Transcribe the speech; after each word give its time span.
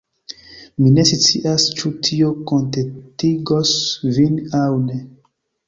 Mi 0.85 0.93
ne 0.95 1.03
scias, 1.09 1.65
ĉu 1.81 1.91
tio 2.09 2.31
kontentigos 2.53 3.77
vin 4.19 4.43
aŭ 4.65 4.67
ne. 4.91 5.01